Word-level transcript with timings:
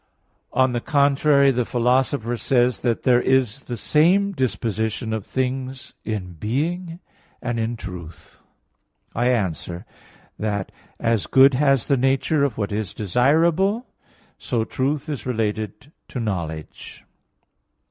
On 0.53 0.71
the 0.71 0.81
contrary, 0.81 1.51
the 1.51 1.63
Philosopher 1.63 2.35
says 2.35 2.77
(Metaph. 2.77 2.77
ii) 2.77 2.81
that 2.89 3.03
there 3.03 3.21
is 3.21 3.65
the 3.65 3.77
same 3.77 4.31
disposition 4.31 5.13
of 5.13 5.27
things 5.27 5.93
in 6.03 6.33
being 6.33 6.99
and 7.39 7.59
in 7.59 7.75
truth. 7.77 8.41
I 9.13 9.27
answer 9.27 9.85
that, 10.39 10.71
As 10.99 11.27
good 11.27 11.53
has 11.53 11.85
the 11.87 11.97
nature 11.97 12.43
of 12.43 12.57
what 12.57 12.71
is 12.71 12.95
desirable, 12.95 13.85
so 14.39 14.63
truth 14.63 15.07
is 15.07 15.27
related 15.27 15.91
to 16.07 16.19
knowledge. 16.19 17.05